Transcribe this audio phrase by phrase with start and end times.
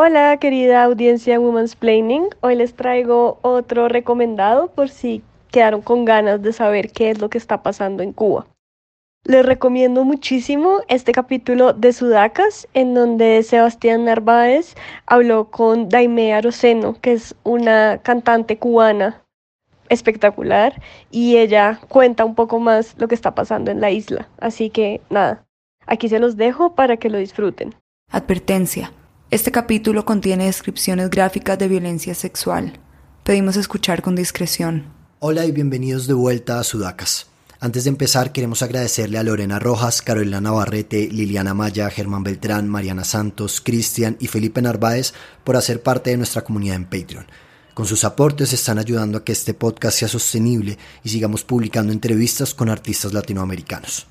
[0.00, 6.40] Hola querida audiencia Women's Planning, hoy les traigo otro recomendado por si quedaron con ganas
[6.40, 8.46] de saber qué es lo que está pasando en Cuba.
[9.24, 16.94] Les recomiendo muchísimo este capítulo de Sudacas, en donde Sebastián Narváez habló con Daime Aroceno,
[17.00, 19.24] que es una cantante cubana
[19.88, 20.80] espectacular,
[21.10, 24.28] y ella cuenta un poco más lo que está pasando en la isla.
[24.38, 25.44] Así que nada,
[25.86, 27.74] aquí se los dejo para que lo disfruten.
[28.12, 28.92] Advertencia.
[29.30, 32.80] Este capítulo contiene descripciones gráficas de violencia sexual.
[33.24, 34.86] Pedimos escuchar con discreción.
[35.18, 37.26] Hola y bienvenidos de vuelta a Sudacas.
[37.60, 43.04] Antes de empezar, queremos agradecerle a Lorena Rojas, Carolina Navarrete, Liliana Maya, Germán Beltrán, Mariana
[43.04, 45.12] Santos, Cristian y Felipe Narváez
[45.44, 47.26] por hacer parte de nuestra comunidad en Patreon.
[47.74, 52.54] Con sus aportes están ayudando a que este podcast sea sostenible y sigamos publicando entrevistas
[52.54, 54.06] con artistas latinoamericanos.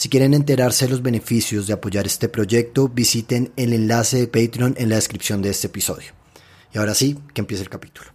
[0.00, 4.74] Si quieren enterarse de los beneficios de apoyar este proyecto, visiten el enlace de Patreon
[4.78, 6.12] en la descripción de este episodio.
[6.72, 8.08] Y ahora sí, que empiece el capítulo.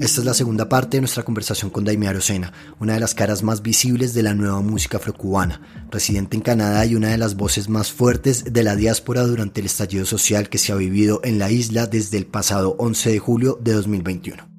[0.00, 3.42] Esta es la segunda parte de nuestra conversación con Daime Arocena, una de las caras
[3.42, 7.68] más visibles de la nueva música afrocubana, residente en Canadá y una de las voces
[7.68, 11.50] más fuertes de la diáspora durante el estallido social que se ha vivido en la
[11.50, 14.57] isla desde el pasado 11 de julio de 2021.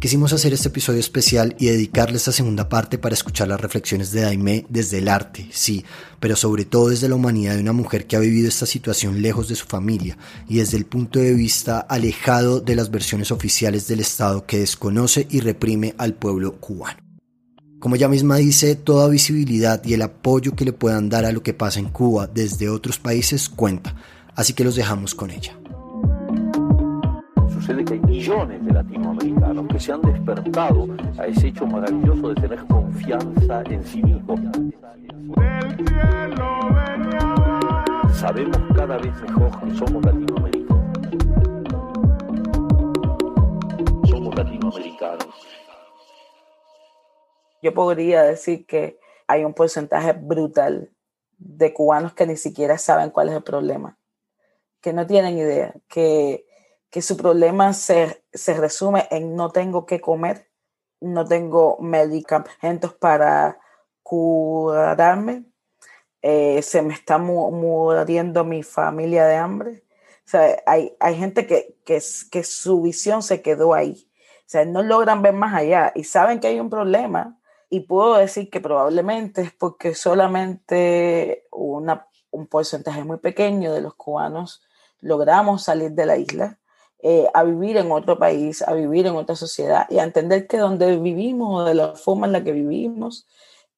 [0.00, 4.22] Quisimos hacer este episodio especial y dedicarle esta segunda parte para escuchar las reflexiones de
[4.22, 5.84] Daimé desde el arte, sí,
[6.18, 9.46] pero sobre todo desde la humanidad de una mujer que ha vivido esta situación lejos
[9.48, 10.16] de su familia
[10.48, 15.26] y desde el punto de vista alejado de las versiones oficiales del Estado que desconoce
[15.28, 17.00] y reprime al pueblo cubano.
[17.78, 21.42] Como ella misma dice, toda visibilidad y el apoyo que le puedan dar a lo
[21.42, 23.94] que pasa en Cuba desde otros países cuenta,
[24.34, 25.59] así que los dejamos con ella
[27.70, 32.40] sucede que hay millones de latinoamericanos que se han despertado a ese hecho maravilloso de
[32.40, 34.40] tener confianza en sí mismos.
[38.14, 40.80] Sabemos cada vez mejor que somos latinoamericanos.
[44.08, 45.28] Somos latinoamericanos.
[47.62, 50.90] Yo podría decir que hay un porcentaje brutal
[51.38, 53.96] de cubanos que ni siquiera saben cuál es el problema,
[54.80, 56.49] que no tienen idea, que
[56.90, 60.50] que su problema se, resume en no tengo que comer,
[61.00, 63.58] no tengo medicamentos para
[64.02, 65.44] curarme,
[66.22, 69.84] eh, se me está muriendo mi familia de hambre.
[70.26, 74.10] O sea, hay, hay gente que, que, que su visión se quedó ahí.
[74.40, 77.40] O sea, no logran ver más allá y saben que hay un problema.
[77.68, 83.94] Y puedo decir que probablemente es porque solamente una, un porcentaje muy pequeño de los
[83.94, 84.62] cubanos
[85.00, 86.59] logramos salir de la isla
[87.02, 90.58] eh, a vivir en otro país, a vivir en otra sociedad y a entender que
[90.58, 93.26] donde vivimos o de la forma en la que vivimos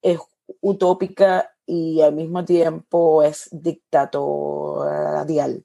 [0.03, 0.19] es
[0.61, 5.65] utópica y al mismo tiempo es dictatorial.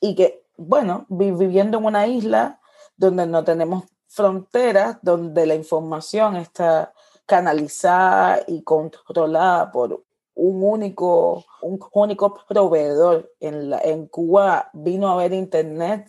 [0.00, 2.60] Y que, bueno, viviendo en una isla
[2.96, 6.92] donde no tenemos fronteras, donde la información está
[7.26, 10.04] canalizada y controlada por
[10.34, 13.30] un único, un único proveedor.
[13.40, 16.08] En, la, en Cuba vino a haber internet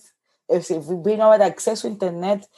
[0.50, 2.50] decir, vino a haber acceso a Internet,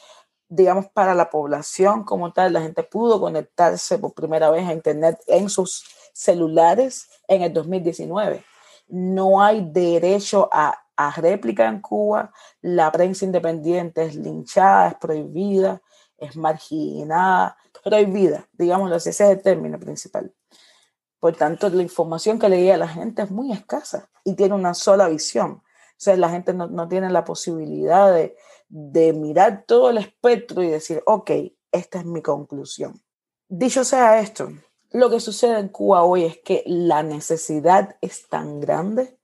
[0.48, 2.52] digamos, para la población como tal.
[2.52, 8.44] La gente pudo conectarse por primera vez a Internet en sus celulares en el 2019.
[8.88, 12.32] No hay derecho a, a réplica en Cuba.
[12.60, 15.80] La prensa independiente es linchada, es prohibida,
[16.18, 20.32] es marginada, prohibida, digámoslo así, ese es el término principal.
[21.18, 24.54] Por tanto, la información que le llega a la gente es muy escasa y tiene
[24.54, 25.62] una sola visión
[26.02, 28.36] sea, la gente no, tiene la posibilidad de,
[28.68, 31.30] de mirar todo el espectro y decir, ok,
[31.70, 33.00] esta es mi conclusión.
[33.48, 34.48] Dicho sea esto,
[34.90, 39.16] lo que sucede en Cuba hoy es que la necesidad es tan grande,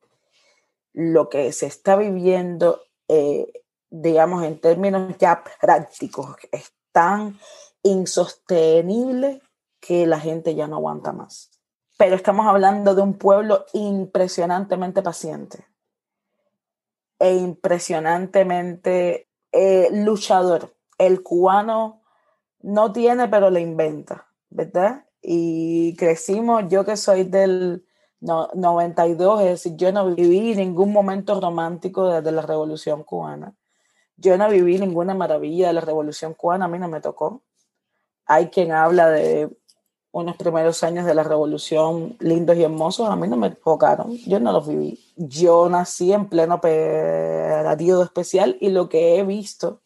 [0.92, 3.52] lo que se está viviendo, eh,
[3.90, 7.40] digamos, en términos ya prácticos, es tan
[7.82, 9.42] insostenible
[9.80, 11.50] que la gente ya no aguanta más.
[11.96, 15.67] Pero estamos hablando de un pueblo impresionantemente paciente
[17.18, 20.74] e impresionantemente eh, luchador.
[20.98, 22.02] El cubano
[22.60, 25.04] no tiene, pero le inventa, ¿verdad?
[25.20, 27.84] Y crecimos, yo que soy del
[28.20, 33.54] 92, es decir, yo no viví ningún momento romántico desde la Revolución Cubana.
[34.16, 37.42] Yo no viví ninguna maravilla de la Revolución Cubana, a mí no me tocó.
[38.26, 39.56] Hay quien habla de
[40.10, 44.40] unos primeros años de la revolución lindos y hermosos, a mí no me tocaron, yo
[44.40, 44.98] no los viví.
[45.16, 49.82] Yo nací en pleno periodo especial y lo que he visto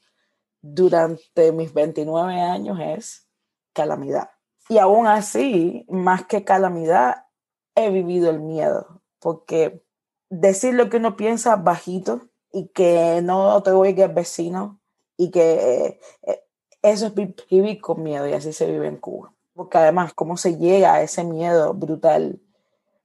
[0.60, 3.28] durante mis 29 años es
[3.72, 4.30] calamidad.
[4.69, 7.26] Y aún así, más que calamidad,
[7.74, 9.84] he vivido el miedo, porque
[10.30, 14.80] decir lo que uno piensa bajito y que no te oiga el vecino
[15.16, 16.44] y que eh,
[16.82, 19.31] eso es vivir con miedo y así se vive en Cuba.
[19.54, 22.40] Porque además, ¿cómo se llega a ese miedo brutal?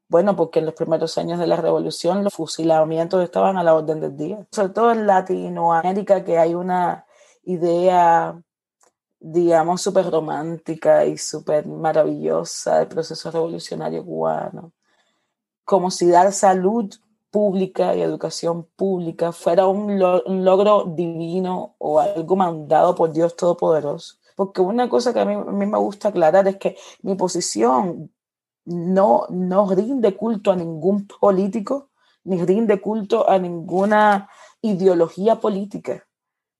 [0.10, 4.00] Bueno, porque en los primeros años de la revolución los fusilamientos estaban a la orden
[4.00, 4.48] del día.
[4.52, 7.06] Sobre todo en Latinoamérica, que hay una
[7.44, 8.42] idea,
[9.20, 14.72] digamos, súper romántica y súper maravillosa del proceso revolucionario cubano.
[15.66, 16.90] Como si dar salud
[17.32, 24.16] pública y educación pública fuera un, logro divino o algo mandado por Dios Todopoderoso.
[24.38, 28.14] Porque una cosa que a mí, me gusta aclarar es que mi posición
[28.66, 31.90] no, no rinde culto a ningún político,
[32.24, 34.30] ni rinde culto a ninguna
[34.62, 36.08] ideología política.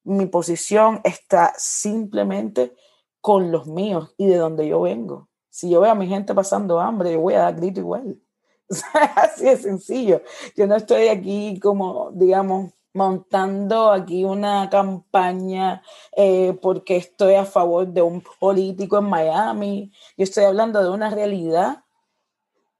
[0.06, 2.76] Mi posición está simplemente
[3.22, 5.30] con los míos y de donde yo vengo.
[5.52, 8.20] Si yo veo a mi gente pasando hambre, yo voy a dar grito igual.
[9.16, 10.24] Así de sencillo.
[10.56, 15.84] Yo no estoy aquí como, digamos, montando aquí una campaña
[16.16, 19.92] eh, porque estoy a favor de un político en Miami.
[20.18, 21.84] Yo estoy hablando de una realidad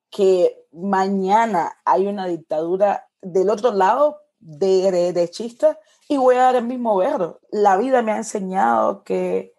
[0.10, 5.80] que mañana hay una dictadura del otro lado de derechista
[6.10, 7.40] y voy a dar el mismo verbo.
[7.52, 9.54] La vida me ha enseñado que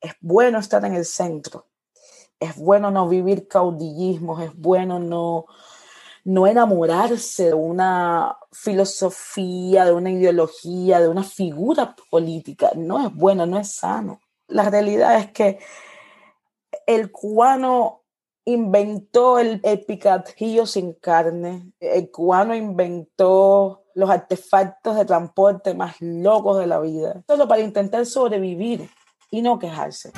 [0.00, 1.68] es bueno estar en el centro,
[2.38, 5.46] es bueno no vivir caudillismos, es bueno no,
[6.24, 12.70] no enamorarse de una filosofía, de una ideología, de una figura política.
[12.76, 14.20] No es bueno, no es sano.
[14.48, 15.58] La realidad es que
[16.86, 18.02] el cubano
[18.44, 26.66] inventó el, el sin carne, el cubano inventó los artefactos de transporte más locos de
[26.66, 28.88] la vida, solo para intentar sobrevivir
[29.30, 30.12] y no quejarse.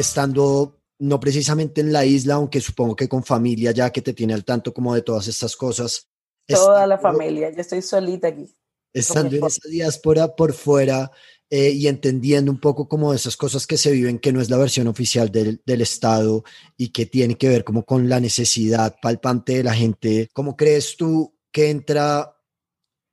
[0.00, 4.34] Estando no precisamente en la isla, aunque supongo que con familia ya que te tiene
[4.34, 6.08] al tanto como de todas estas cosas.
[6.46, 8.52] Toda la familia, yo estoy solita aquí.
[8.92, 11.10] Estando en esa diáspora por fuera
[11.50, 14.56] eh, y entendiendo un poco como esas cosas que se viven, que no es la
[14.56, 16.42] versión oficial del, del Estado
[16.76, 20.96] y que tiene que ver como con la necesidad palpante de la gente, ¿cómo crees
[20.96, 22.34] tú que entra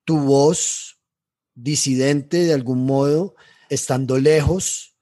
[0.06, 1.00] tu voz
[1.56, 3.36] disidente de algún modo,
[3.70, 4.95] estando lejos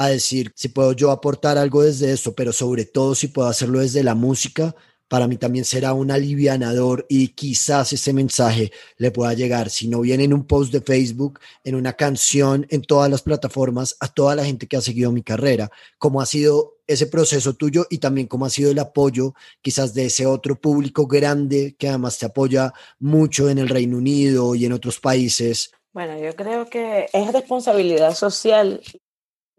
[0.00, 3.80] a decir si puedo yo aportar algo desde eso, pero sobre todo si puedo hacerlo
[3.80, 4.74] desde la música,
[5.08, 10.00] para mí también será un alivianador y quizás ese mensaje le pueda llegar, si no
[10.00, 14.34] viene en un post de Facebook, en una canción, en todas las plataformas, a toda
[14.34, 18.26] la gente que ha seguido mi carrera, cómo ha sido ese proceso tuyo y también
[18.26, 22.72] cómo ha sido el apoyo quizás de ese otro público grande que además te apoya
[22.98, 25.72] mucho en el Reino Unido y en otros países.
[25.92, 28.80] Bueno, yo creo que es responsabilidad social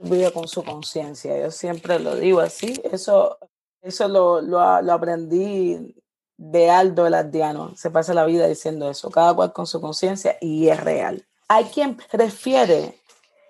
[0.01, 1.37] vive con su conciencia.
[1.39, 2.81] Yo siempre lo digo así.
[2.83, 3.37] Eso,
[3.81, 5.95] eso lo, lo, aprendí
[6.37, 7.75] de Aldo el Ardiano.
[7.75, 9.09] Se pasa la vida diciendo eso.
[9.11, 11.25] Cada cual con su conciencia y es real.
[11.47, 12.99] Hay quien prefiere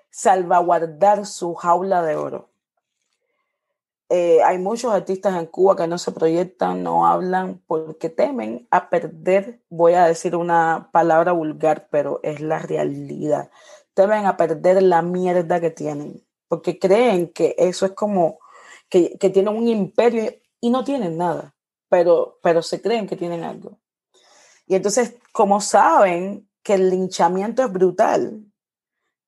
[0.10, 2.50] salvaguardar su jaula de oro.
[4.10, 8.90] Eh, hay muchos artistas en Cuba que no se proyectan, no hablan porque temen a
[8.90, 13.52] perder, voy a decir una palabra vulgar, pero es la realidad.
[13.94, 18.40] Temen a perder la mierda que tienen porque creen que eso es como
[18.90, 21.56] que, que tienen un imperio y no tienen nada,
[21.88, 23.80] pero, pero se creen que tienen algo.
[24.68, 28.44] Y entonces, como saben que el linchamiento es brutal,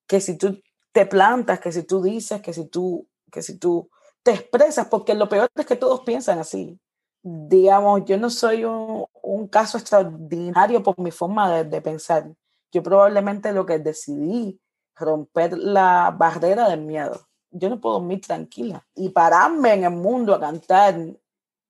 [0.06, 0.62] que si tú
[0.92, 3.90] te plantas, que si tú dices, que si tú, que si tú
[4.22, 6.78] te expresas, porque lo peor es que todos piensan así.
[7.22, 12.30] Digamos, yo no soy un, un caso extraordinario por mi forma de, de, pensar.
[12.74, 14.60] Yo probablemente lo que decidí
[14.96, 17.28] romper la barrera del miedo.
[17.52, 20.96] Yo no puedo dormir tranquila y pararme en el mundo a cantar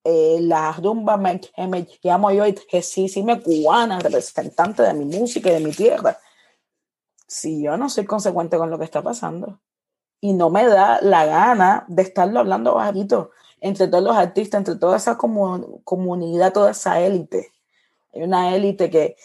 [0.05, 5.05] eh, la rumba que me llamo yo que sí, sí me cubana, representante de mi
[5.05, 6.17] música y de mi tierra.
[7.27, 9.61] Si yo no soy consecuente con lo que está pasando
[10.19, 14.75] y no me da la gana de estarlo hablando bajito entre todos los artistas, entre
[14.75, 17.53] toda esa comunidad, toda esa élite.
[18.13, 19.15] Hay una élite que,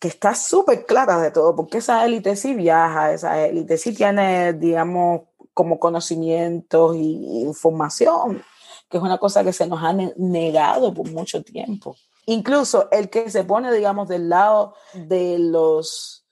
[0.00, 4.54] que está súper clara de todo, porque esa élite sí viaja, esa élite sí tiene,
[4.54, 8.42] digamos, como conocimientos y información,
[8.88, 11.96] que es una cosa que se nos ha negado por mucho tiempo.
[12.24, 16.24] Incluso el que se pone, digamos, del lado de los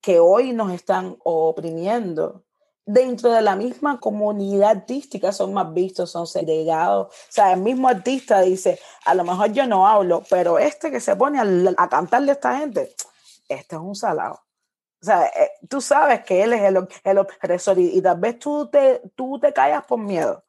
[0.00, 2.44] que hoy nos están oprimiendo,
[2.84, 7.08] dentro de la misma comunidad artística son más vistos, son segregados.
[7.08, 11.00] O sea, el mismo artista dice, a lo mejor yo no hablo, pero este que
[11.00, 11.40] se pone
[11.76, 12.94] a, cantarle a esta gente,
[13.48, 14.40] este es un salado.
[15.00, 18.68] O sea, eh, tú sabes que él es el, el opresor y, tal vez tú
[18.68, 20.44] te, tú te callas por miedo,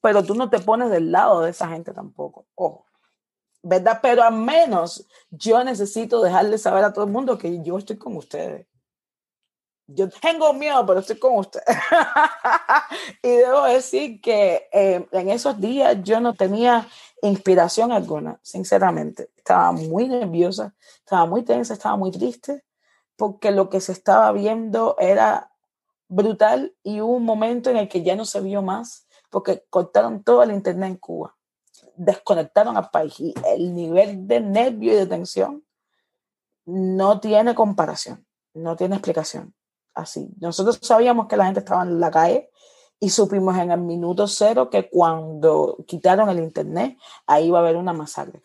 [0.00, 2.46] pero tú no te pones del lado de esa gente tampoco.
[2.54, 2.84] Ojo.
[3.62, 3.98] ¿Verdad?
[4.00, 8.16] Pero al menos yo necesito dejarle saber a todo el mundo que yo estoy con
[8.16, 8.68] ustedes
[9.88, 11.60] yo tengo miedo, pero estoy con usted.
[13.22, 16.88] y debo decir que eh, en esos días yo no tenía
[17.22, 19.30] inspiración alguna, sinceramente.
[19.36, 22.64] Estaba muy nerviosa, estaba muy tensa, estaba muy triste,
[23.16, 25.52] porque lo que se estaba viendo era
[26.08, 30.22] brutal y hubo un momento en el que ya no se vio más, porque cortaron
[30.22, 31.36] todo el internet en Cuba,
[31.96, 35.64] desconectaron al país y el nivel de nervio y de tensión
[36.64, 39.54] no tiene comparación, no tiene explicación
[39.96, 40.28] así.
[40.40, 42.50] Nosotros sabíamos que la gente estaba en la calle
[43.00, 47.76] y supimos en el minuto cero que cuando quitaron el internet, ahí iba a haber
[47.76, 48.40] una masacre.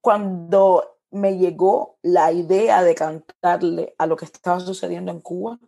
[0.00, 5.58] Cuando me llegó la idea de cantarle a lo que estaba sucediendo en Cuba,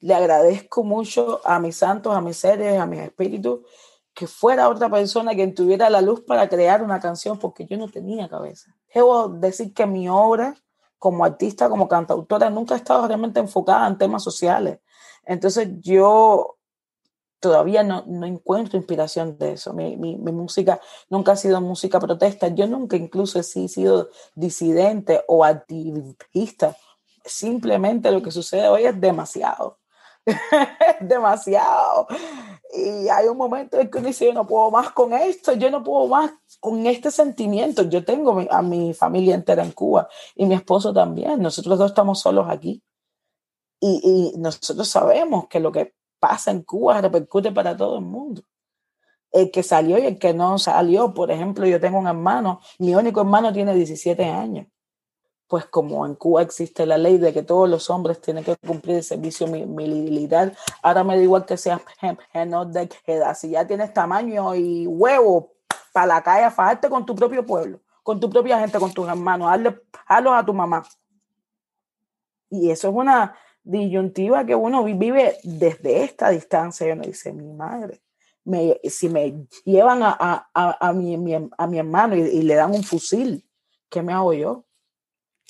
[0.00, 3.60] le agradezco mucho a mis santos, a mis seres, a mis espíritus,
[4.14, 7.88] que fuera otra persona quien tuviera la luz para crear una canción, porque yo no
[7.88, 8.74] tenía cabeza.
[8.92, 10.56] Debo decir que mi obra
[10.98, 14.80] como artista, como cantautora, nunca he estado realmente enfocada en temas sociales.
[15.24, 16.58] Entonces yo
[17.40, 19.72] todavía no, no encuentro inspiración de eso.
[19.72, 22.48] Mi, mi, mi, música nunca ha sido música protesta.
[22.48, 26.76] Yo nunca incluso he sido disidente o activista.
[27.24, 29.78] Simplemente lo que sucede hoy es demasiado.
[31.00, 32.06] demasiado.
[32.70, 35.70] Y hay un momento en que uno dice, yo no puedo más con esto, yo
[35.70, 37.82] no puedo más con este sentimiento.
[37.84, 41.40] Yo tengo a mi familia entera en Cuba y mi esposo también.
[41.40, 42.82] Nosotros dos estamos solos aquí.
[43.80, 48.42] Y, y nosotros sabemos que lo que pasa en Cuba repercute para todo el mundo.
[49.30, 52.94] El que salió y el que no salió, por ejemplo, yo tengo un hermano, mi
[52.94, 54.66] único hermano tiene 17 años
[55.48, 58.96] pues como en Cuba existe la ley de que todos los hombres tienen que cumplir
[58.96, 61.80] el servicio militar, ahora me da igual que seas
[62.34, 65.54] menor de edad, si ya tienes tamaño y huevo
[65.92, 69.08] para la calle a fajarte con tu propio pueblo, con tu propia gente, con tus
[69.08, 70.84] hermanos, hazle, a tu mamá.
[72.50, 76.88] Y eso es una disyuntiva que uno vive desde esta distancia.
[76.88, 78.02] Y uno dice, mi madre,
[78.84, 81.14] si me llevan a, a, a, mi,
[81.56, 83.44] a mi hermano y, y le dan un fusil,
[83.90, 84.67] ¿qué me hago yo?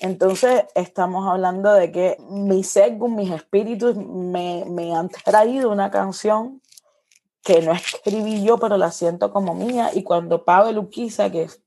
[0.01, 6.63] Entonces estamos hablando de que mi según mis espíritus me, me, han traído una canción
[7.43, 9.91] que no escribí yo, pero la siento como mía.
[9.93, 11.61] Y cuando Pablo Uquiza, que es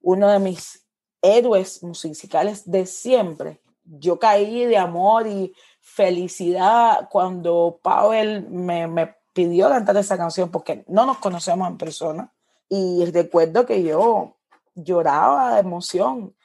[0.00, 0.84] uno de mis
[1.22, 9.68] héroes musicales de siempre, yo caí de amor y felicidad cuando Pavel me, me pidió
[9.68, 12.32] cantar esa canción porque no nos conocemos en persona.
[12.68, 14.36] Y recuerdo que yo
[14.74, 16.35] lloraba de emoción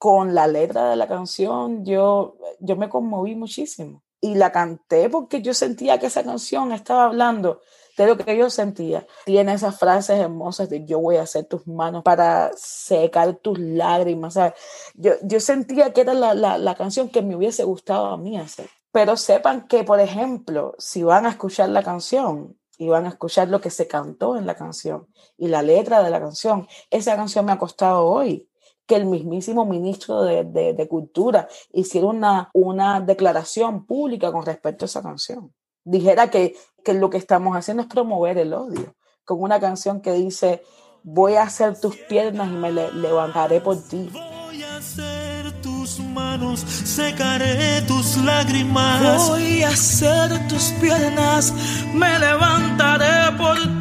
[0.00, 4.02] con la letra de la canción, yo, yo me conmoví muchísimo.
[4.18, 7.60] Y la canté porque yo sentía que esa canción estaba hablando
[7.98, 9.06] de lo que yo sentía.
[9.26, 14.38] Tiene esas frases hermosas de yo voy a hacer tus manos para secar tus lágrimas.
[14.94, 18.38] Yo, yo sentía que era la, la, la canción que me hubiese gustado a mí
[18.38, 18.70] hacer.
[18.92, 23.48] Pero sepan que, por ejemplo, si van a escuchar la canción, y van a escuchar
[23.48, 26.66] lo que se cantó en la canción y la letra de la canción.
[26.88, 28.49] Esa canción me ha costado hoy
[28.90, 34.84] que el mismísimo ministro de, de, de Cultura hiciera una, una declaración pública con respecto
[34.84, 35.52] a esa canción.
[35.84, 40.12] Dijera que, que lo que estamos haciendo es promover el odio, con una canción que
[40.14, 40.64] dice,
[41.04, 44.10] voy a hacer tus piernas y me le, levantaré por ti.
[44.12, 49.28] Voy a hacer tus manos, secaré tus lágrimas.
[49.28, 51.54] Voy a hacer tus piernas,
[51.94, 53.79] me levantaré por ti,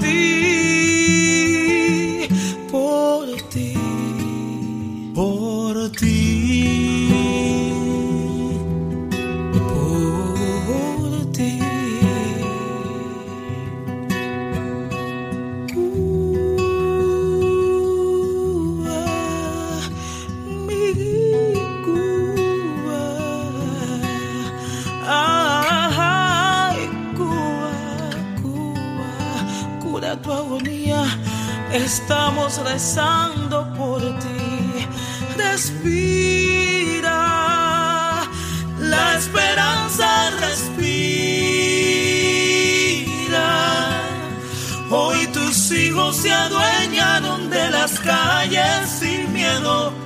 [31.86, 34.60] Estamos rezando por ti
[35.40, 37.12] respira,
[38.80, 41.00] la esperanza respira.
[45.22, 49.99] y tus hijos se adueñaron de las calles sin miedo.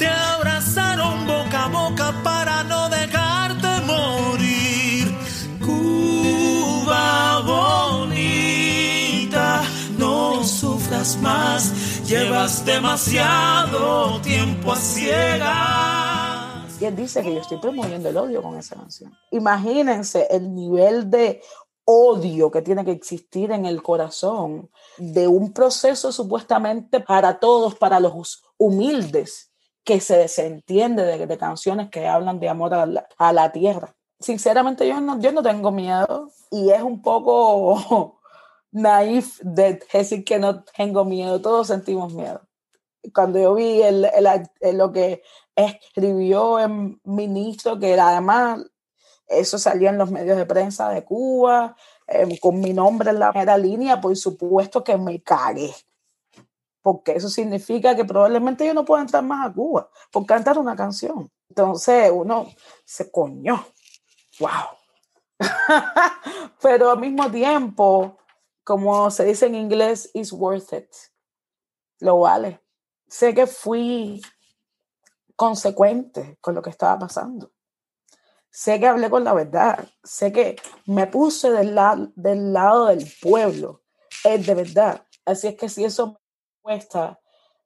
[11.23, 16.41] Más, llevas demasiado tiempo a ciegas.
[16.81, 19.17] Y él dice que yo estoy promoviendo el odio con esa canción.
[19.31, 21.41] Imagínense el nivel de
[21.85, 28.01] odio que tiene que existir en el corazón de un proceso supuestamente para todos, para
[28.01, 29.49] los humildes,
[29.85, 33.95] que se desentiende de, de canciones que hablan de amor a la, a la tierra.
[34.19, 38.19] Sinceramente yo no, yo no tengo miedo y es un poco
[38.73, 42.41] naif de decir que no tengo miedo, todos sentimos miedo.
[43.13, 44.27] Cuando yo vi el, el,
[44.59, 45.23] el, lo que
[45.55, 48.65] escribió el ministro, que además
[49.27, 51.75] eso salía en los medios de prensa de Cuba,
[52.07, 55.73] eh, con mi nombre en la primera línea, por supuesto que me cagué.
[56.81, 60.75] Porque eso significa que probablemente yo no pueda entrar más a Cuba por cantar una
[60.75, 61.31] canción.
[61.49, 62.47] Entonces uno
[62.83, 63.65] se coñó.
[64.39, 64.49] ¡Wow!
[66.61, 68.17] Pero al mismo tiempo,
[68.63, 70.89] como se dice en inglés, it's worth it.
[71.99, 72.61] Lo vale.
[73.07, 74.21] Sé que fui
[75.35, 77.53] consecuente con lo que estaba pasando
[78.53, 80.55] sé que hablé con la verdad, sé que
[80.85, 81.75] me puse del,
[82.15, 83.81] del lado del pueblo,
[84.23, 85.07] es de verdad.
[85.25, 86.17] Así es que si eso me
[86.61, 87.19] cuesta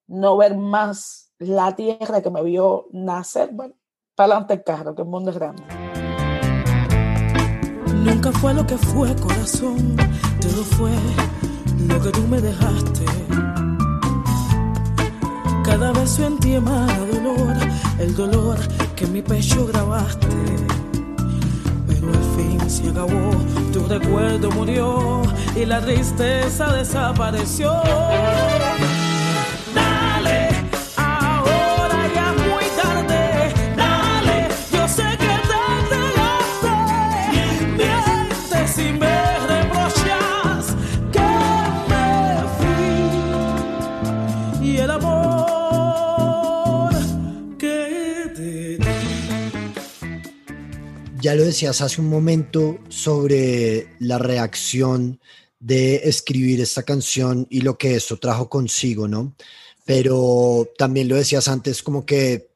[0.07, 3.75] no ver más la tierra que me vio nacer, bueno,
[4.15, 5.63] para adelante el carro, que el mundo es grande.
[7.93, 9.97] Nunca fue lo que fue, corazón,
[10.39, 10.91] todo fue
[11.87, 13.05] lo que tú me dejaste.
[15.63, 15.91] Cada
[16.25, 17.55] en ti emana dolor,
[17.99, 18.57] el dolor
[18.95, 20.27] que en mi pecho grabaste.
[21.87, 23.31] Pero al fin se acabó,
[23.73, 25.21] tu recuerdo murió
[25.55, 27.73] y la tristeza desapareció.
[51.27, 55.19] Ya lo decías hace un momento sobre la reacción
[55.59, 59.35] de escribir esta canción y lo que esto trajo consigo, ¿no?
[59.83, 62.51] Pero también lo decías antes como que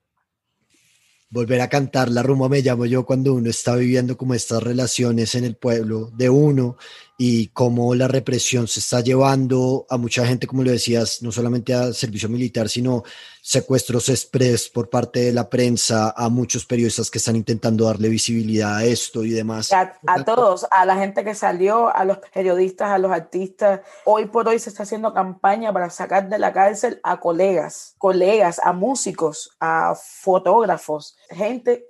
[1.29, 5.35] volver a cantar la rumba me llamo yo cuando uno está viviendo como estas relaciones
[5.35, 6.77] en el pueblo de uno
[7.23, 11.71] y cómo la represión se está llevando a mucha gente, como lo decías, no solamente
[11.71, 13.03] a servicio militar, sino
[13.43, 18.77] secuestros express por parte de la prensa, a muchos periodistas que están intentando darle visibilidad
[18.77, 19.71] a esto y demás.
[19.71, 23.81] A, a todos, a la gente que salió, a los periodistas, a los artistas.
[24.03, 28.59] Hoy por hoy se está haciendo campaña para sacar de la cárcel a colegas, colegas,
[28.63, 31.85] a músicos, a fotógrafos, gente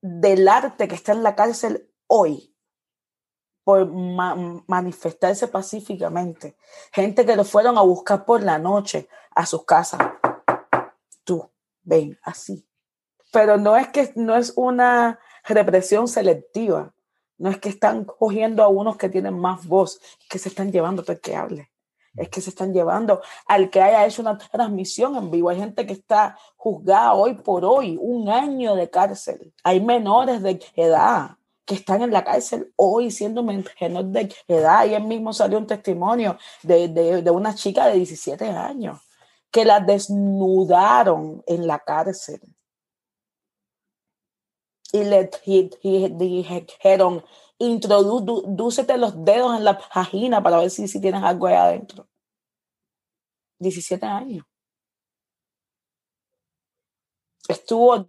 [0.00, 2.49] del arte que está en la cárcel hoy
[3.70, 4.34] por ma
[4.66, 6.56] manifestarse pacíficamente.
[6.92, 10.00] Gente que lo fueron a buscar por la noche a sus casas.
[11.22, 11.48] Tú,
[11.84, 12.66] ven, así.
[13.30, 16.92] Pero no es que no es una represión selectiva.
[17.38, 21.04] No es que están cogiendo a unos que tienen más voz, que se están llevando
[21.04, 21.70] todo el que hable.
[22.16, 25.48] Es que se están llevando al que haya hecho una transmisión en vivo.
[25.48, 29.54] Hay gente que está juzgada hoy por hoy, un año de cárcel.
[29.62, 31.36] Hay menores de edad
[31.70, 34.80] que están en la cárcel hoy siendo menores de edad.
[34.80, 38.98] Ayer mismo salió un testimonio de, de, de una chica de 17 años
[39.52, 42.40] que la desnudaron en la cárcel.
[44.92, 45.30] Y le
[46.16, 47.24] dijeron,
[47.58, 52.08] introdúcete los dedos en la vagina para ver si, si tienes algo ahí adentro.
[53.60, 54.44] 17 años.
[57.48, 58.08] Estuvo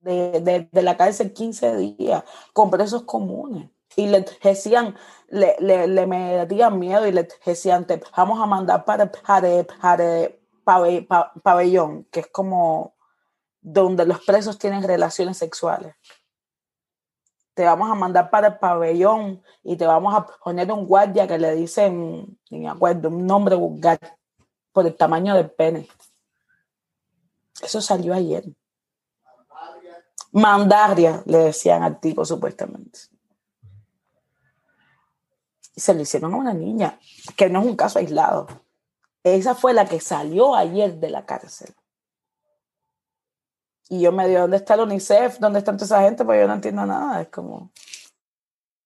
[0.00, 3.70] de, de, de, la cárcel 15 días con presos comunes.
[3.96, 4.94] Y le decían,
[5.28, 11.32] le, le, le metían miedo y le decían, te vamos a mandar para, para, para,
[11.42, 12.94] pabellón, que es como
[13.60, 15.94] donde los presos tienen relaciones sexuales.
[17.54, 21.38] Te vamos a mandar para el pabellón y te vamos a poner un guardia que
[21.38, 23.98] le dicen, ni me acuerdo, un nombre vulgar
[24.72, 25.88] por el tamaño del pene.
[27.60, 28.44] Eso salió ayer.
[30.32, 33.00] Mandaria, le decían al tipo supuestamente.
[35.74, 36.98] Y se lo hicieron a una niña,
[37.36, 38.46] que no es un caso aislado.
[39.22, 41.74] Esa fue la que salió ayer de la cárcel.
[43.88, 45.38] Y yo me digo, ¿dónde está el UNICEF?
[45.38, 46.24] ¿Dónde está toda esa gente?
[46.24, 47.22] Pues yo no entiendo nada.
[47.22, 47.72] Es como,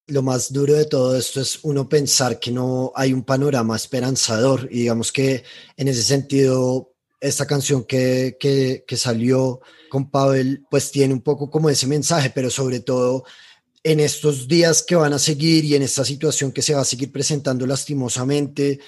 [0.06, 4.68] lo más duro de todo esto es uno pensar que no hay un panorama esperanzador
[4.70, 5.44] y digamos que
[5.76, 6.91] en ese sentido
[7.22, 12.50] esta canción que, que, salió con Pavel pues tiene un poco como ese mensaje, pero
[12.50, 13.24] sobre todo
[13.84, 16.84] en estos días que van a seguir y en esta situación que se va a
[16.84, 18.80] seguir presentando lastimosamente,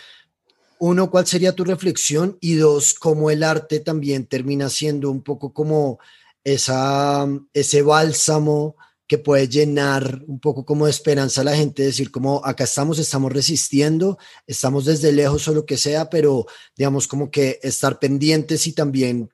[0.81, 2.37] uno, ¿cuál sería tu reflexión?
[2.41, 6.01] Y dos, cómo el arte también termina siendo un poco como
[6.43, 12.45] esa, ese bálsamo que puede llenar un poco como esperanza a la gente, decir como
[12.45, 17.59] acá estamos, estamos resistiendo, estamos desde lejos o lo que sea, pero digamos como que
[17.63, 19.31] estar pendientes y también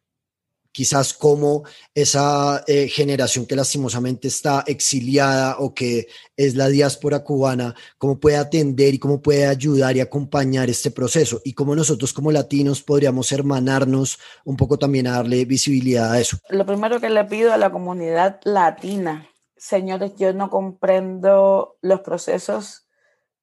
[0.73, 7.75] quizás como esa eh, generación que lastimosamente está exiliada o que es la diáspora cubana,
[7.99, 12.33] cómo puede atender y cómo puede ayudar y acompañar este proceso y cómo nosotros como
[12.33, 16.39] latinos podríamos hermanarnos un poco también a darle visibilidad a eso.
[16.49, 19.29] Lo primero que le pido a la comunidad latina,
[19.61, 22.89] señores, yo no comprendo los procesos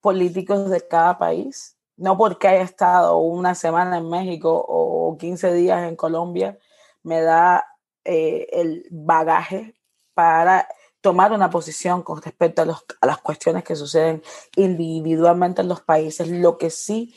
[0.01, 5.87] políticos de cada país, no porque haya estado una semana en México o 15 días
[5.87, 6.57] en Colombia,
[7.03, 7.65] me da
[8.03, 9.75] eh, el bagaje
[10.15, 10.67] para
[11.01, 14.23] tomar una posición con respecto a, las cuestiones que suceden
[14.55, 16.27] individualmente en los países.
[16.27, 17.15] Lo que sí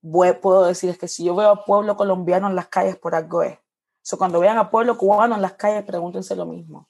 [0.00, 3.42] puedo decir es que si yo veo a pueblo colombiano en las calles, por algo
[3.42, 3.58] es.
[4.02, 6.89] So, cuando vean a pueblo cubano en las calles, pregúntense lo mismo.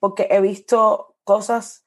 [0.00, 1.84] Porque he visto cosas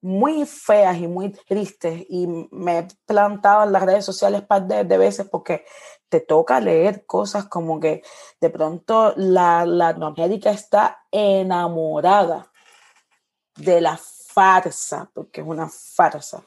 [0.00, 4.84] muy feas y muy tristes y me he plantado en las redes sociales par de,
[4.84, 5.64] de veces porque
[6.10, 8.02] te toca leer cosas como que
[8.40, 12.52] de pronto la Latinoamérica está enamorada
[13.56, 13.98] de la
[14.34, 16.44] farsa, porque es una farsa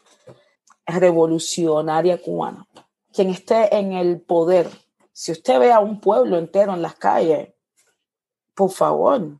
[0.85, 2.67] revolucionaria cubana.
[3.13, 4.69] Quien esté en el poder,
[5.13, 7.53] si usted ve a un pueblo entero en las calles,
[8.53, 9.39] por favor,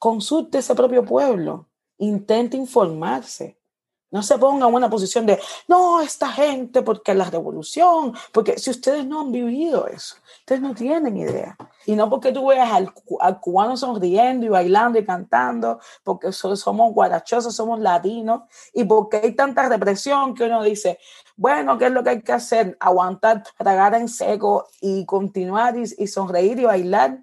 [0.00, 3.58] consulte ese propio pueblo, intente informarse.
[4.10, 8.70] No se ponga en una posición de, no, esta gente, porque la revolución, porque si
[8.70, 11.56] ustedes no han vivido eso, ustedes no tienen idea.
[11.86, 12.92] Y no porque tú veas al,
[13.40, 19.68] cubano sonriendo y bailando y cantando, porque somos guarachosos, somos latinos, y porque hay tanta
[19.68, 20.98] represión que uno dice,
[21.36, 22.76] bueno, ¿qué es lo que hay que hacer?
[22.80, 27.20] Aguantar, tragar en seco y continuar y, y sonreír y bailar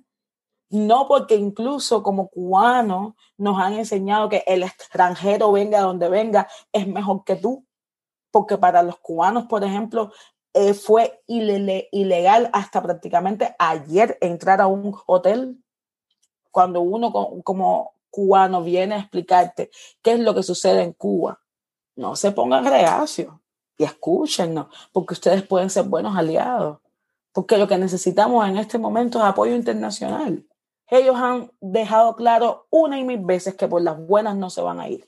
[0.69, 6.87] no porque incluso como cubanos nos han enseñado que el extranjero venga donde venga es
[6.87, 7.65] mejor que tú,
[8.31, 10.11] porque para los cubanos, por ejemplo,
[10.53, 15.57] eh, fue ilegal hasta prácticamente ayer entrar a un hotel
[16.51, 17.11] cuando uno
[17.43, 19.69] como cubano viene a explicarte
[20.01, 21.39] qué es lo que sucede en Cuba.
[21.95, 23.33] No se pongan reacios
[23.77, 26.79] y escúchenos, porque ustedes pueden ser buenos aliados,
[27.31, 30.43] porque lo que necesitamos en este momento es apoyo internacional
[30.89, 34.79] ellos han dejado claro una y mil veces que por las buenas no se van
[34.79, 35.05] a ir.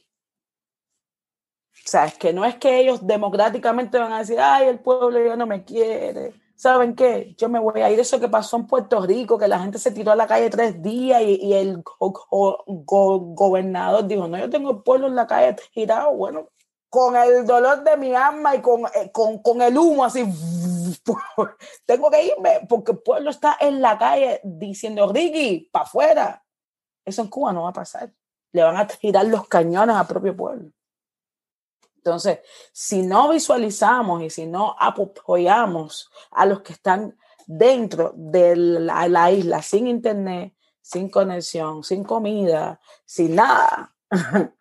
[1.73, 5.23] O sea, es que no es que ellos democráticamente van a decir, ay, el pueblo
[5.23, 6.33] ya no me quiere.
[6.55, 7.35] ¿Saben qué?
[7.37, 7.99] Yo me voy a ir.
[7.99, 10.81] Eso que pasó en Puerto Rico, que la gente se tiró a la calle tres
[10.81, 15.25] días y, y el go, go, gobernador dijo, no, yo tengo el pueblo en la
[15.25, 16.13] calle tirado.
[16.13, 16.49] Bueno,
[16.89, 20.25] con el dolor de mi alma y con, eh, con, con el humo así
[21.85, 26.45] tengo que irme porque el pueblo está en la calle diciendo, Ricky, para afuera.
[27.05, 28.11] Eso en Cuba no va a pasar.
[28.51, 30.71] Le van a tirar los cañones al propio pueblo.
[31.97, 32.39] Entonces,
[32.71, 39.31] si no visualizamos y si no apoyamos a los que están dentro de la, la
[39.31, 43.93] isla, sin internet, sin conexión, sin comida, sin nada,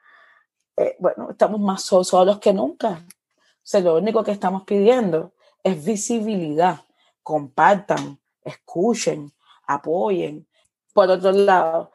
[0.79, 3.05] eh, bueno, estamos más solos que nunca.
[3.09, 6.81] O sea, lo único que estamos pidiendo es visibilidad.
[7.23, 9.33] Compartan, escuchen,
[9.67, 10.47] apoyen.
[10.95, 11.91] Por otro lado,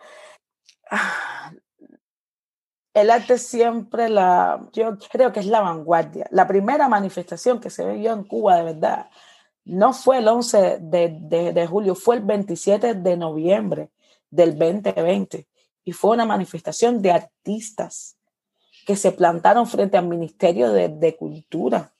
[2.94, 6.28] el arte siempre la, yo creo que es la vanguardia.
[6.32, 9.10] La primera manifestación que se vio en Cuba de verdad
[9.66, 13.92] no fue el 11 de, de, julio, fue el 27 de noviembre
[14.30, 15.48] del 2020
[15.86, 18.13] y fue una manifestación de artistas
[18.86, 21.94] que se plantaron frente al Ministerio de, de Cultura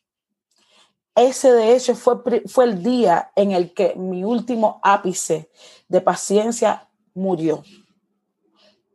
[1.16, 2.18] ese de hecho fue,
[2.48, 5.50] fue el día en el que mi último ápice
[5.88, 7.64] de paciencia murió.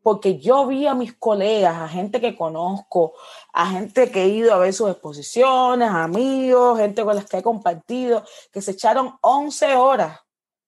[0.03, 3.15] Porque yo vi a mis colegas, a gente que conozco,
[3.53, 7.43] a gente que he ido a ver sus exposiciones, amigos, gente con las que he
[7.43, 10.19] compartido, que se echaron 11 horas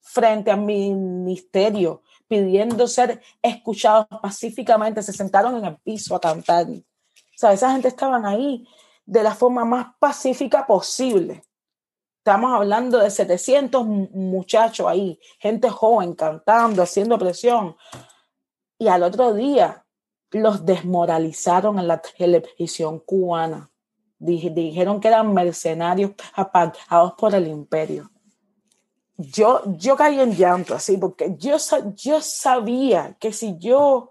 [0.00, 6.66] frente al ministerio pidiendo ser escuchados pacíficamente, se sentaron en el piso a cantar.
[7.40, 8.68] Sea, esa gente estaban ahí
[9.06, 11.42] de la forma más pacífica posible.
[12.18, 17.76] Estamos hablando de 700 muchachos ahí, gente joven cantando, haciendo presión.
[18.78, 19.86] Y al otro día
[20.32, 23.70] los desmoralizaron en la televisión cubana.
[24.18, 28.10] dijeron que eran mercenarios apagados por el imperio.
[29.16, 31.56] Yo, yo caí en llanto así, porque yo,
[31.94, 34.10] yo sabía que si yo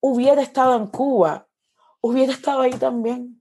[0.00, 1.46] hubiera estado en Cuba,
[2.02, 3.40] hubiera estado ahí también.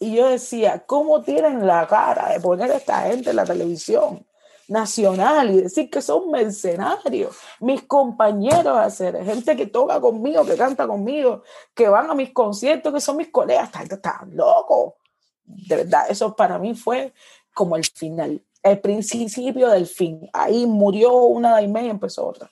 [0.00, 4.24] Y yo decía, ¿cómo tienen la cara de poner a esta gente en la televisión
[4.68, 7.36] nacional y decir que son mercenarios?
[7.60, 11.42] Mis compañeros a hacer, gente que toca conmigo, que canta conmigo,
[11.74, 14.98] que van a mis conciertos, que son mis colegas, esta gente está loco.
[15.44, 17.12] De verdad, eso para mí fue
[17.52, 20.30] como el final, el principio del fin.
[20.32, 22.48] Ahí murió una daime y empezó otra.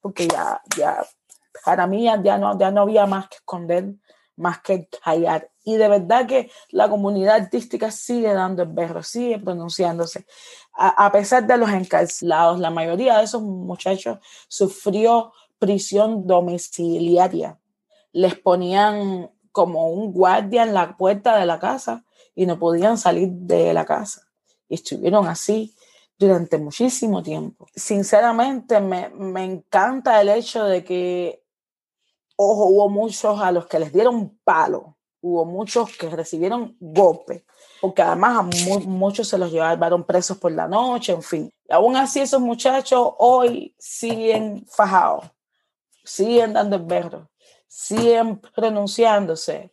[0.00, 1.04] Porque ya, ya,
[1.66, 3.96] para mí ya, no, ya no había más que esconder,
[4.36, 5.50] más que callar.
[5.64, 10.26] Y de verdad que la comunidad artística sigue dando el berro, sigue pronunciándose.
[10.74, 17.58] A, a pesar de los encarcelados, la mayoría de esos muchachos sufrió prisión domiciliaria.
[18.12, 22.04] Les ponían como un guardia en la puerta de la casa
[22.36, 24.28] y no podían salir de la casa.
[24.68, 25.74] Y estuvieron así
[26.16, 27.66] durante muchísimo tiempo.
[27.74, 31.45] Sinceramente, me, me encanta el hecho de que
[32.36, 37.42] ojo, hubo muchos a los que les dieron palo, hubo muchos que recibieron golpes,
[37.80, 41.52] porque además a muchos se los llevaron presos por la noche, en fin.
[41.68, 45.24] Y aún así esos muchachos hoy siguen fajados,
[46.04, 47.28] siguen dando el berro,
[47.66, 49.72] siguen pronunciándose,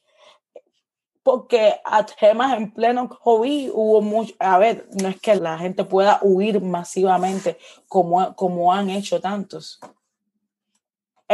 [1.21, 6.19] porque además en pleno COVID hubo mucho, a ver, no es que la gente pueda
[6.21, 9.80] huir masivamente como, como han hecho tantos,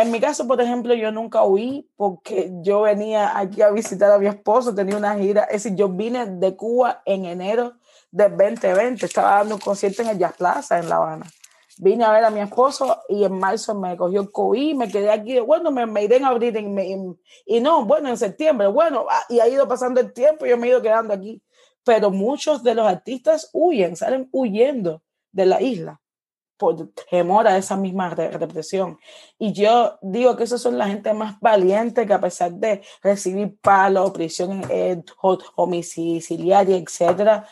[0.01, 4.19] en mi caso, por ejemplo, yo nunca huí porque yo venía aquí a visitar a
[4.19, 7.73] mi esposo, tenía una gira, es decir, yo vine de Cuba en enero
[8.11, 11.25] del 2020, estaba dando un concierto en el Jazz Plaza en La Habana.
[11.77, 15.11] Vine a ver a mi esposo y en marzo me cogió el COVID, me quedé
[15.11, 19.39] aquí, bueno, me, me iré en abril y no, bueno, en septiembre, bueno, ah, y
[19.39, 21.41] ha ido pasando el tiempo y yo me he ido quedando aquí.
[21.85, 26.01] Pero muchos de los artistas huyen, salen huyendo de la isla
[26.59, 28.99] por temor a esa misma represión.
[29.39, 33.57] Y yo digo que esos son la gente más valiente que a pesar de recibir
[33.61, 35.01] palos, prisión eh,
[35.55, 37.47] homicidiaria, etcétera,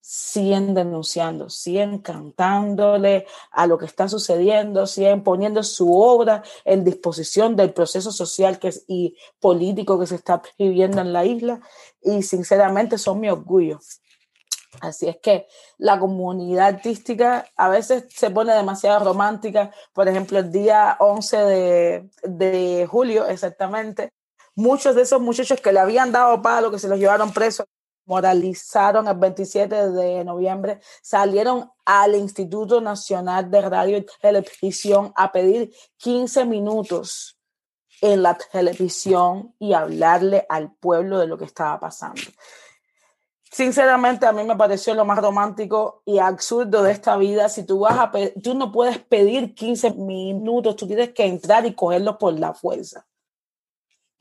[0.00, 7.56] siguen denunciando, siguen cantándole a lo que está sucediendo, siguen poniendo su obra en disposición
[7.56, 11.60] del proceso social y político que se está viviendo en la isla
[12.00, 13.80] y sinceramente son mi orgullo.
[14.80, 15.46] Así es que
[15.78, 19.70] la comunidad artística a veces se pone demasiado romántica.
[19.92, 24.10] Por ejemplo, el día 11 de, de julio, exactamente,
[24.54, 27.66] muchos de esos muchachos que le habían dado palo, que se los llevaron presos,
[28.06, 35.72] moralizaron el 27 de noviembre, salieron al Instituto Nacional de Radio y Televisión a pedir
[35.98, 37.36] 15 minutos
[38.00, 42.22] en la televisión y hablarle al pueblo de lo que estaba pasando.
[43.56, 47.48] Sinceramente, a mí me pareció lo más romántico y absurdo de esta vida.
[47.48, 51.72] Si tú vas a tú no puedes pedir 15 minutos, tú tienes que entrar y
[51.72, 53.06] cogerlos por la fuerza.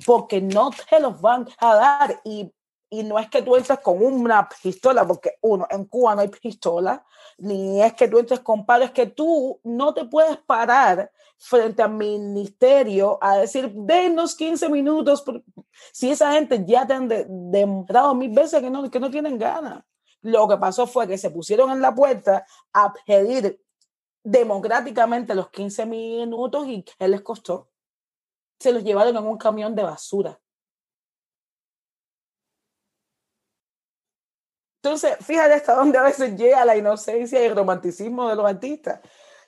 [0.05, 2.21] Porque no te los van a dar.
[2.23, 2.49] Y,
[2.99, 6.29] y no es que tú entres con una pistola, porque uno, en Cuba no hay
[6.29, 7.05] pistola,
[7.37, 11.81] ni es que tú entres con palo, es que tú no te puedes parar frente
[11.81, 15.23] al ministerio a decir, denos 15 minutos,
[15.91, 17.09] si esa gente ya te han
[17.51, 19.83] demostrado mil veces que no, que no tienen ganas.
[20.21, 23.61] Lo que pasó fue que se pusieron en la puerta a pedir
[24.23, 27.69] democráticamente los 15 minutos y ¿qué les costó?
[28.59, 30.39] Se los llevaron en un camión de basura.
[34.85, 38.99] Entonces, fíjate hasta dónde a veces llega la inocencia y el romanticismo de los artistas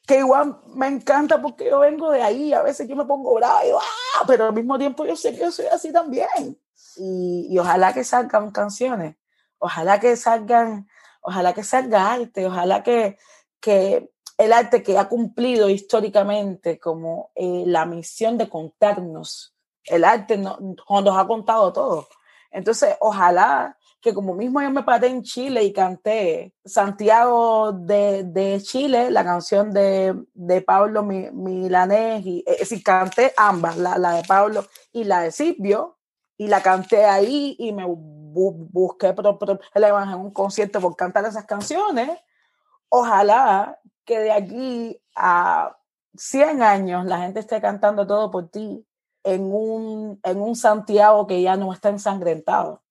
[0.08, 3.60] que igual me encanta porque yo vengo de ahí, a veces yo me pongo bravo
[3.64, 4.24] y ¡ah!
[4.26, 6.58] pero al mismo tiempo yo sé que yo soy así también.
[6.96, 9.18] Y, y, ojalá que salgan canciones,
[9.60, 10.88] ojalá que salgan,
[11.22, 13.20] ojalá que salga arte, ojalá que,
[13.60, 20.38] que el arte que ha cumplido históricamente como eh, la misión de contarnos, el arte
[20.38, 22.08] no, nos ha contado todo.
[22.50, 23.77] Entonces, ojalá
[24.08, 29.26] que como mismo yo me paré en Chile y canté Santiago de, de Chile, la
[29.26, 35.04] canción de, de Pablo Milanés, y, es decir, canté ambas, la, la, de Pablo y
[35.04, 35.98] la de Silvio,
[36.38, 41.46] y la canté ahí y me bu busqué problemas en un concierto por cantar esas
[41.46, 42.10] canciones.
[42.88, 45.76] Ojalá que de aquí a
[46.16, 48.88] 100 años la gente esté cantando todo por ti
[49.24, 52.84] en un, en un Santiago que ya no está ensangrentado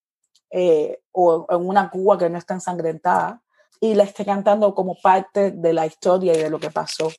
[0.51, 3.43] eh, o en una Cuba que no está ensangrentada
[3.81, 7.11] y la esté cantando como parte de la historia y de lo que pasó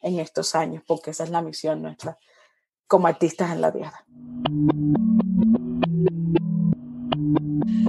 [0.00, 2.16] en estos años, porque esa es la misión nuestra.
[2.86, 4.04] como artistas en la tierra.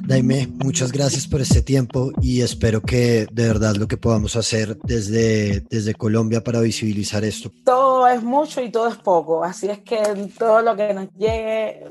[0.07, 4.77] Daime, muchas gracias por este tiempo y espero que de verdad lo que podamos hacer
[4.77, 7.51] desde, desde Colombia para visibilizar esto.
[7.65, 11.83] Todo es mucho y todo es poco, así es que todo lo que nos llegue,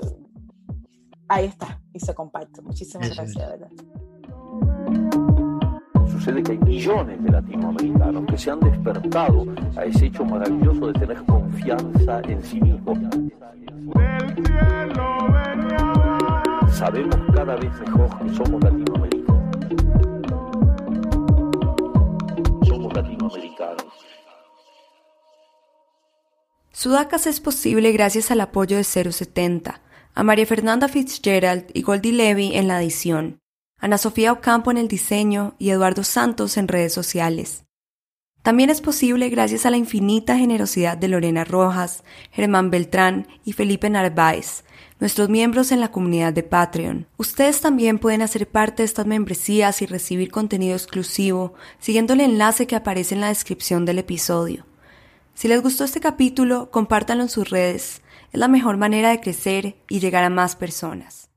[1.28, 2.62] ahí está y se comparte.
[2.62, 3.34] Muchísimas Eso es.
[3.34, 3.70] gracias, ¿verdad?
[6.08, 9.44] Sucede que hay millones de latinoamericanos que se han despertado
[9.76, 12.98] a ese hecho maravilloso de tener confianza en sí mismos.
[16.72, 19.36] Sabemos cada vez mejor que somos latinoamericanos.
[22.66, 23.86] Somos latinoamericanos.
[26.72, 29.80] Sudacas es posible gracias al apoyo de 070,
[30.16, 33.38] a María Fernanda Fitzgerald y Goldie Levy en la edición,
[33.78, 37.64] Ana Sofía Ocampo en el diseño y Eduardo Santos en redes sociales.
[38.42, 43.90] También es posible gracias a la infinita generosidad de Lorena Rojas, Germán Beltrán y Felipe
[43.90, 44.64] Narváez,
[45.00, 47.06] nuestros miembros en la comunidad de Patreon.
[47.18, 52.66] Ustedes también pueden hacer parte de estas membresías y recibir contenido exclusivo siguiendo el enlace
[52.66, 54.64] que aparece en la descripción del episodio.
[55.34, 58.00] Si les gustó este capítulo, compártanlo en sus redes.
[58.36, 61.30] Es la mejor manera de crecer y llegar a más personas.